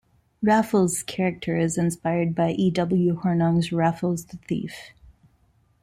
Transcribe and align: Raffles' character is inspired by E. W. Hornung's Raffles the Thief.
Raffles' 0.41 1.03
character 1.03 1.55
is 1.57 1.77
inspired 1.77 2.33
by 2.33 2.53
E. 2.53 2.71
W. 2.71 3.21
Hornung's 3.21 3.71
Raffles 3.71 4.25
the 4.25 4.37
Thief. 4.37 4.73